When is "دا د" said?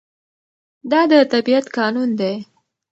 0.91-1.13